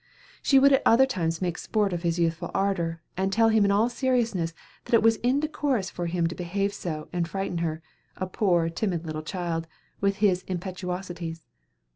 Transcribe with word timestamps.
She 0.41 0.57
would 0.57 0.73
at 0.73 0.81
other 0.83 1.05
times 1.05 1.43
make 1.43 1.59
sport 1.59 1.93
of 1.93 2.01
his 2.01 2.17
youthful 2.17 2.49
ardor, 2.55 3.03
and 3.15 3.31
tell 3.31 3.49
him 3.49 3.63
in 3.65 3.69
all 3.69 3.87
seriousness 3.87 4.51
that 4.85 4.95
it 4.95 5.03
was 5.03 5.17
indecorous 5.17 5.91
for 5.91 6.07
him 6.07 6.25
to 6.25 6.33
behave 6.33 6.73
so 6.73 7.07
and 7.13 7.27
frighten 7.27 7.59
her, 7.59 7.83
a 8.17 8.25
poor, 8.25 8.67
timid 8.67 9.05
little 9.05 9.21
child, 9.21 9.67
with 9.99 10.15
his 10.15 10.41
impetuosities. 10.47 11.45